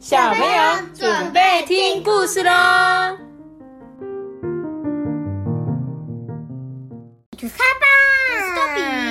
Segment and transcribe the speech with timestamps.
[0.00, 3.18] 小朋友准备听故事喽！
[7.36, 7.84] 出发吧！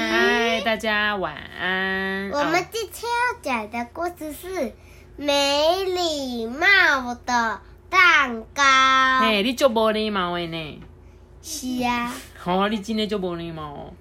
[0.10, 2.31] 嗨，大家晚安。
[2.31, 4.74] 我们今天要讲的故事是
[5.15, 8.63] 没礼貌的蛋糕。
[9.19, 10.81] 嘿，你就无礼貌的呢？
[11.44, 12.12] 是啊。
[12.35, 13.94] 好，你今天就无礼貌哦。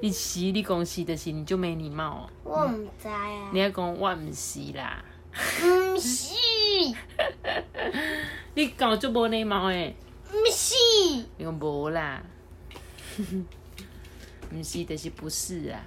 [0.00, 2.30] 你是你讲是的是，你就没礼貌哦。
[2.44, 3.50] 我唔知啊。
[3.52, 5.02] 你要讲我唔是啦。
[5.64, 6.34] 唔是。
[8.54, 9.94] 你讲就无礼貌诶。
[10.30, 10.74] 唔是。
[11.36, 12.22] 你讲无啦。
[14.50, 15.80] 唔是的是不是啊？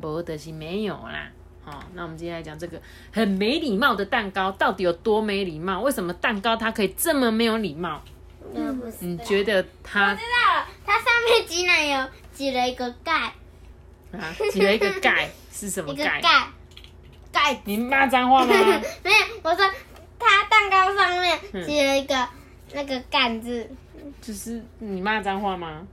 [0.00, 1.30] 无就是没有啦。
[1.64, 2.80] 好，那我们今天来讲这个
[3.12, 5.80] 很没礼貌的蛋糕到底有多没礼貌？
[5.80, 8.02] 为什么蛋糕它可以这么没有礼貌？
[9.00, 10.10] 你觉得它？
[10.10, 13.32] 我知道了，它上面挤奶油，挤了一个盖。
[14.12, 16.20] 啊，挤了一个盖是什么 盖？
[16.20, 16.48] 盖。
[17.34, 17.60] 盖。
[17.64, 18.54] 你骂脏话吗？
[19.04, 19.70] 没有，我说
[20.18, 22.26] 他蛋糕上面挤了一个
[22.72, 23.68] 那个盖字。
[24.22, 25.86] 就是你骂脏话吗？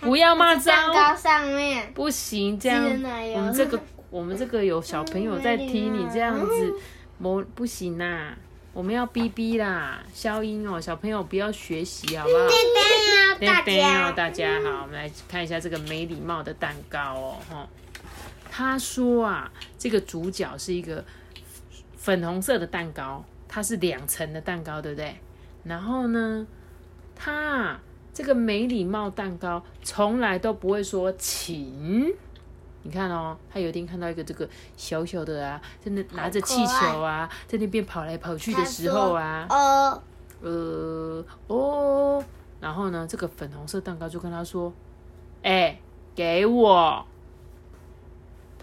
[0.00, 0.92] 不要骂脏。
[0.92, 2.84] 蛋糕上面不行，这样
[3.34, 6.74] 我们这个我们这个有小朋友在听你这样子，
[7.18, 8.36] 我不行啦，
[8.72, 12.48] 我们要哔哔啦，消音哦，小朋友不要学习好不好？
[12.48, 12.56] 叮
[13.64, 17.68] 叮哦，大家好，我们来看一下这个没礼貌的蛋糕哦，哈，
[18.54, 21.02] 他说啊，这个主角是一个
[21.96, 25.16] 粉红色的蛋糕，它是两层的蛋糕，对不对？
[25.64, 26.46] 然后呢，
[27.16, 27.78] 他。
[28.14, 32.14] 这个没礼貌蛋糕从来都不会说请，
[32.82, 40.02] 你看哦，他有一天看到一个这个小小的啊，在那拿着气球啊，在那边跑来跑去的时候啊，呃
[40.42, 42.22] 呃哦，
[42.60, 44.70] 然后呢，这个粉红色蛋糕就跟他说，
[45.42, 45.80] 哎，
[46.14, 47.06] 给我，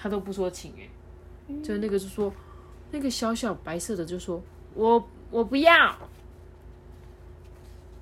[0.02, 0.90] 他都不说请哎，
[1.62, 2.34] 就那个就说，
[2.90, 4.42] 那个小小白色的就说，
[4.74, 5.98] 我我不要。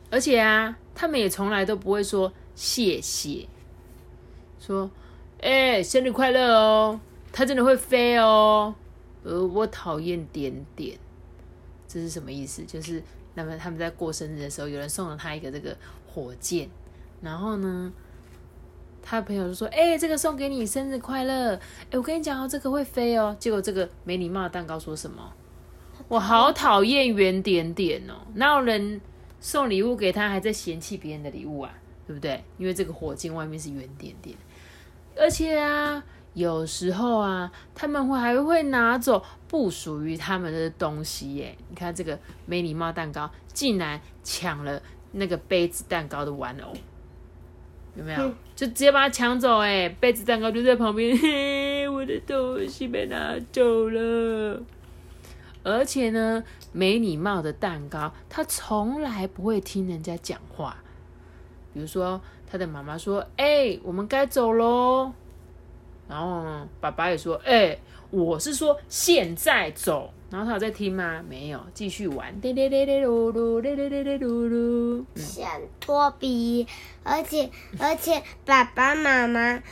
[0.09, 3.45] 而且啊，他们也从来都不会说谢谢，
[4.59, 4.89] 说，
[5.41, 6.99] 哎，生日快乐哦，
[7.33, 8.73] 它真的会飞哦，
[9.23, 10.97] 呃，我讨厌点点，
[11.89, 12.63] 这是什么意思？
[12.63, 15.75] 就是那么他们在过生日的时候，有人送了他一个这个
[16.07, 16.69] 火箭，
[17.21, 17.91] 然后呢，
[19.09, 23.33] 他的朋友就说，哎，这个送给你，生日快乐，哎，我跟你讲哦，这个会飞哦。
[23.39, 25.31] 结果这个没礼貌的蛋糕说什么？
[26.09, 28.99] 我好讨厌圆点点哦，哪有人？
[29.39, 31.71] 送礼物给他，还在嫌弃别人的礼物啊，
[32.05, 32.43] 对不对？
[32.57, 34.35] 因为这个火箭外面是圆点点，
[35.15, 36.03] 而且啊，
[36.33, 41.55] 有时候啊，他们会还会拿走不属于他们的东西耶。
[41.69, 44.81] 你看这个没礼貌蛋糕，竟然抢了
[45.11, 46.73] 那个杯子蛋糕的玩偶，
[47.97, 48.29] 有没有？
[48.55, 49.89] 就直接把它抢走哎！
[49.99, 54.61] 杯子蛋糕就在旁边， 嘿，我的东西被拿走了。
[55.63, 60.77] 而且呢，没礼貌的蛋糕，他从来不会听人家讲话。
[61.73, 65.11] 比如说，他的妈妈说：“哎，我们该走喽。”
[66.07, 67.77] 然后爸爸也说：“哎，
[68.11, 71.23] 我是说现在走。”然后他有在听吗？
[71.29, 72.33] 没有，继续玩。
[72.41, 75.05] 噜噜噜噜噜噜。
[75.15, 76.67] 想托比，
[77.03, 79.63] 而且而且爸爸妈妈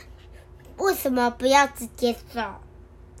[0.78, 2.40] 为什么不要直接走？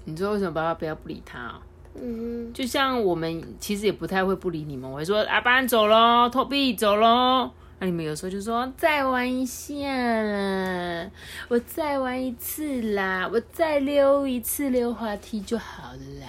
[0.06, 1.60] 你说为什么爸爸不要不理他？
[1.94, 7.50] 嗯，就像我们其实也不太会不理你们，我会说阿班走喽，托比走喽。
[7.78, 9.74] 那你们有时候就说再玩一下
[10.22, 11.10] 啦，
[11.48, 16.26] 我再玩一次啦，我再溜一次溜滑梯就好了啦。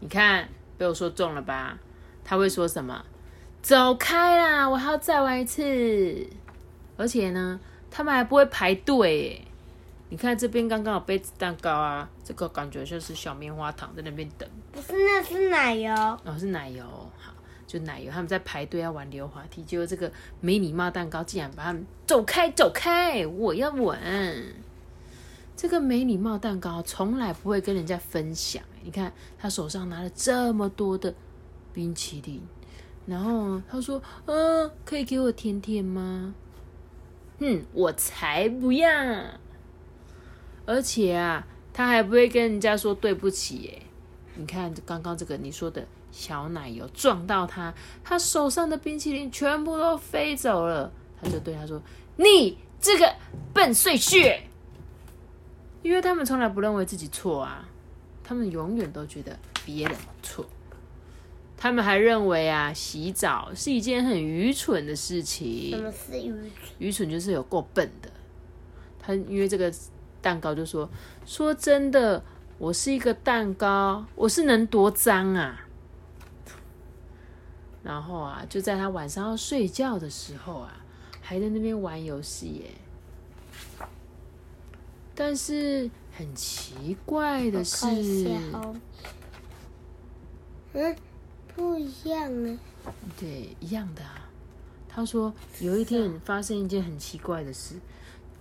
[0.00, 0.48] 你看
[0.78, 1.78] 被我说中了吧？
[2.24, 3.04] 他会说什么？
[3.60, 6.26] 走开啦，我还要再玩一次。
[6.96, 7.60] 而且呢，
[7.90, 9.44] 他们还不会排队。
[10.08, 14.48] 你看这边刚刚有杯子蛋糕啊，这个感觉就是小棉花糖在那边等。
[14.72, 15.94] 不是，那是奶油。
[15.94, 16.82] 哦，是奶油。
[17.18, 17.34] 好，
[17.68, 24.00] 就奶油，他们在排队要玩溜滑梯，结果这个没礼貌蛋糕竟然把他们走开，走开，我要玩。
[25.54, 28.62] 这个没礼貌蛋糕从来不会跟人家分享。
[28.82, 31.12] 你看他手上拿了这么多的
[31.74, 32.40] 冰淇淋，
[33.04, 36.34] 然后他说：“嗯，可以给我甜甜吗？”
[37.38, 38.88] 哼，我才不要。
[40.64, 43.82] 而且啊，他还不会跟人家说对不起耶。
[44.36, 45.86] 你看刚刚这个你说的
[46.18, 47.72] 小奶油撞到他，
[48.02, 50.90] 他手上的冰淇淋全部都飞走了。
[51.22, 51.80] 他就对他说
[52.18, 53.14] ：“你这个
[53.54, 54.42] 笨碎屑！”
[55.82, 57.68] 因为他们从来不认为自己错啊，
[58.24, 60.44] 他们永远都觉得别人错。
[61.56, 65.70] 他们还认为啊，洗澡是一件很愚蠢的事情。
[65.70, 66.50] 什么是愚蠢？
[66.78, 68.10] 愚蠢就是有够笨的。
[68.98, 69.72] 他因为这个。
[70.20, 70.90] 蛋糕就说
[71.24, 72.20] ：“说真的，
[72.58, 75.64] 我是一个蛋糕，我是能多脏啊？
[77.88, 80.76] 然后啊，就在他晚上要睡觉的时候啊，
[81.22, 82.70] 还在那边玩游戏耶。
[85.14, 87.86] 但是很奇怪的是，
[90.74, 90.96] 嗯，
[91.56, 92.58] 不一样啊。
[93.18, 94.28] 对，一样的啊。
[94.86, 97.76] 他说有一天发生一件很奇怪的事，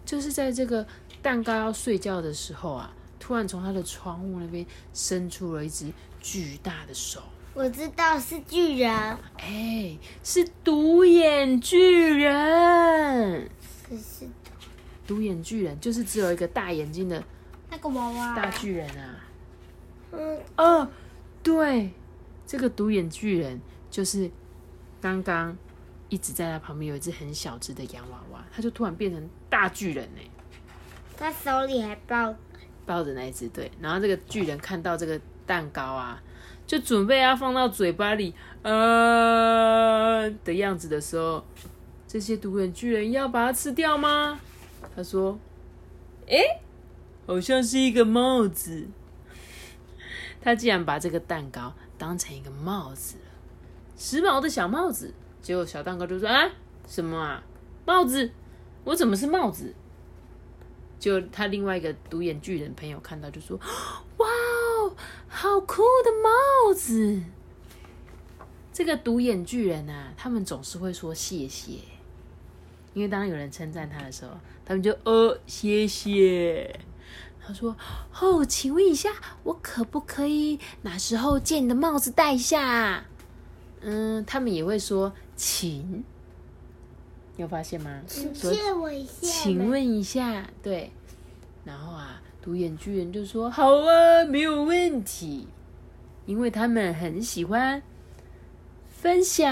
[0.06, 0.86] 就是在这个
[1.22, 5.90] 蛋糕要睡觉的时候啊，突然从他的窗户那边伸出了一只
[6.20, 7.22] 巨大的手。
[7.58, 8.92] 我知道是巨人，
[9.40, 13.50] 哎，是独眼巨人。
[13.90, 14.28] 是是
[15.08, 15.20] 独。
[15.20, 17.24] 眼巨人就是只有一个大眼睛的
[17.72, 19.26] 那个娃娃，大巨人啊。
[20.12, 20.88] 嗯，哦，
[21.42, 21.90] 对，
[22.46, 23.60] 这个独眼巨人
[23.90, 24.30] 就是
[25.02, 25.58] 刚刚
[26.10, 30.22] 一直在他旁边有一只很小只的洋娃娃，他就突然变成大巨人呢，
[31.18, 32.36] 他手里还抱
[32.86, 36.22] 抱着那一只对，然后这个巨人看到这个蛋糕啊，
[36.68, 41.44] 就准备要放到嘴巴里，呃的样子的时候，
[42.08, 44.40] 这些独眼巨人要把它吃掉吗？
[44.96, 45.40] 他说
[46.28, 46.60] ：“诶，
[47.26, 48.88] 好像是一个帽子。”
[50.42, 53.32] 他竟然把这个蛋糕当成一个帽子了，
[53.98, 55.14] 时髦的小帽子。
[55.42, 56.50] 结果小蛋糕就说：“啊，
[56.88, 57.44] 什么啊，
[57.86, 58.32] 帽子？
[58.84, 59.74] 我怎么是帽子？”
[61.00, 63.60] 就他另外一个独眼巨人朋友看到就说：“，
[65.40, 67.22] 好酷的帽子！”
[68.74, 71.74] 这个独眼巨人啊，他们总是会说谢谢，
[72.96, 74.32] 因为当有人称赞他的时候，
[74.66, 76.80] 他们就呃谢谢。
[77.40, 77.76] 他说
[78.20, 79.14] ：“哦，请问一下，
[79.44, 83.06] 我可不可以哪时候借你的帽子戴一下？”
[83.82, 86.04] 嗯，他们也会说请，
[87.38, 88.02] 有发现吗？
[88.08, 89.28] 说借我一下。
[89.28, 90.92] 请问一下，对，
[91.64, 95.46] 然后啊，独眼巨人就说：“好啊，没有问题，
[96.26, 97.84] 因为他们很喜欢
[98.88, 99.52] 分享，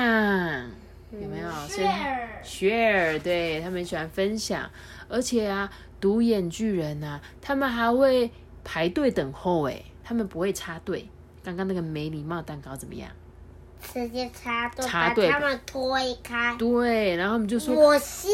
[1.12, 4.72] 有没有？？share share，对他们喜欢分享，
[5.10, 5.70] 而且啊，
[6.00, 8.32] 独眼巨人啊，他们还会
[8.64, 11.06] 排队等候，哎，他们不会插队。
[11.44, 13.12] 刚刚那个没礼貌蛋糕怎么样？
[13.94, 16.56] 直接插队，插队把他们推开。
[16.58, 18.32] 对，然后他们就说：“我先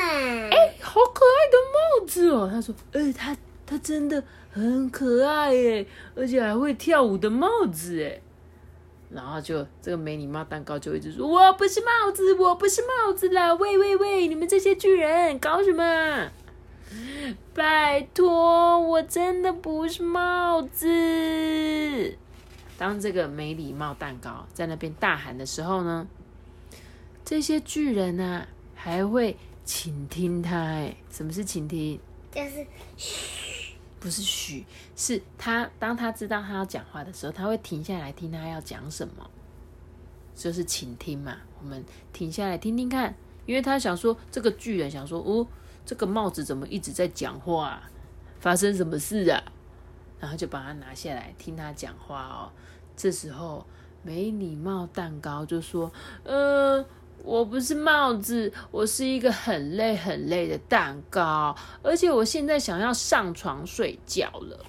[0.00, 0.48] 啦。
[0.50, 1.58] 哎、好可爱的
[2.00, 2.48] 帽子哦！
[2.50, 3.36] 他说，哎、他
[3.68, 5.86] 他真的很可爱耶，
[6.16, 8.18] 而且还会跳舞的帽子哎。
[9.10, 13.52] 然后就这个没礼貌蛋糕就一直说，我不是帽子，我不是帽子啦！
[13.54, 16.30] 喂喂喂，你们这些巨人搞什么？
[17.54, 22.16] 拜托，我真的不是帽子。
[22.78, 26.06] 当这个没礼貌蛋糕在那边大喊的时候呢，
[27.24, 30.56] 这些巨人啊还会倾听他。
[30.56, 31.98] 哎，什么是倾听？
[32.30, 32.66] 就是
[34.00, 34.64] 不是嘘，
[34.96, 39.30] 是他当他知道他要讲话的时候，他会停下来听他要讲什么，
[40.34, 41.36] 就是倾听嘛。
[41.60, 43.14] 我们停下来听听看，
[43.46, 45.46] 因为他想说，这个巨人想说，哦，
[45.84, 47.90] 这个帽子怎么一直在讲话、啊？
[48.40, 49.42] 发生什么事啊？
[50.20, 52.52] 然后就把它拿下来听他讲话哦。
[52.96, 53.66] 这时候
[54.02, 55.92] 没礼貌蛋糕就说
[56.22, 56.84] ：“呃，
[57.24, 64.64] 我不是帽子，我是一个很累很累的蛋糕，而且我现在想要上床睡觉了。”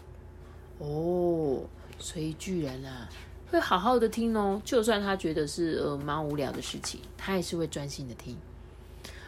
[0.80, 1.64] 哦，
[1.98, 3.10] 所以巨人啊
[3.52, 8.38] 会好好的听哦，就算他觉得是呃蛮无聊的事情，他也是会专心的听。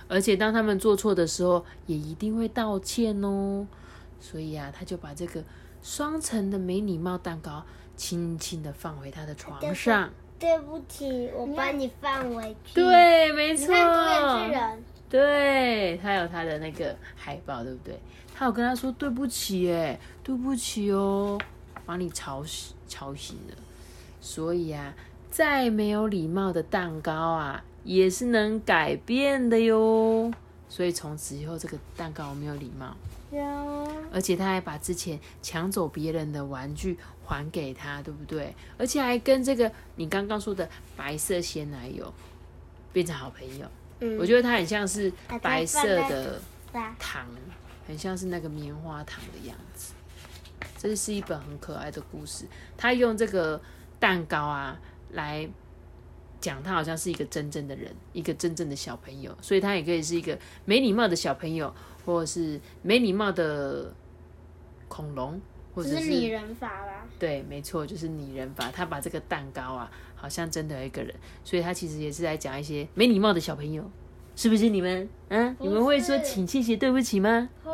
[0.07, 3.65] 而且当他们做错的时候，也一定会道歉哦。
[4.19, 5.43] 所以啊，他就把这个
[5.81, 7.63] 双层的没礼貌蛋糕
[7.95, 10.11] 轻轻的放回他的床上。
[10.41, 13.67] 对不起，我把你放回去。，对，没错。
[15.07, 18.00] 对他有他的那个海报，对不对？
[18.33, 21.38] 他有跟他说对不起，哎，对不起哦，
[21.86, 23.55] 把你吵醒吵醒了。
[24.19, 24.93] 所以啊，
[25.29, 30.31] 再没有礼貌的蛋糕啊，也是能改变的哟。
[30.69, 32.93] 所以从此以后，这个蛋糕没有礼貌，有
[34.11, 38.53] 而且他还把之前抢走别人的玩具还给他，对不对？
[38.77, 42.13] 而且还跟这个你刚刚说的白色鲜奶油
[42.91, 43.65] 变成好朋友。
[44.00, 45.11] 嗯我觉得他很像是
[45.41, 46.41] 白色的
[47.00, 47.25] 糖，
[47.88, 49.93] 很像是那个棉花糖的样子。
[50.77, 52.45] 这是一本很可爱的故事，
[52.75, 53.61] 他用这个
[54.00, 54.79] 蛋糕啊
[55.11, 55.47] 来
[56.41, 63.93] 讲，他好像是一个真正的人，一个真正的小朋友，所以他也可以是一个没礼貌的小朋友，或者是没礼貌的
[64.89, 65.39] 恐龙，
[65.74, 67.05] 或者是拟人法啦？
[67.17, 68.69] 对，没错，就是拟人法。
[68.71, 73.89] 他把这个蛋糕啊，好像真的有一个人，所以他其实也是在讲一些没礼貌的小朋友，
[74.36, 75.07] 是不是你们？
[75.29, 77.48] 嗯，你们会说请、谢谢、对不起吗？
[77.63, 77.71] 会。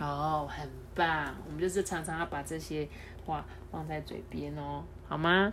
[0.00, 2.88] 哦，很棒，我们就是常常要把这些
[3.24, 5.52] 话放在嘴边哦，好吗？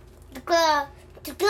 [0.51, 0.87] 个
[1.23, 1.45] 这个。